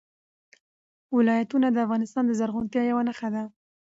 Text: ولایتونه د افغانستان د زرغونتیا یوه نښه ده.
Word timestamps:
ولایتونه 1.17 1.67
د 1.71 1.77
افغانستان 1.85 2.23
د 2.27 2.31
زرغونتیا 2.39 2.81
یوه 2.91 3.03
نښه 3.07 3.29
ده. 3.35 3.43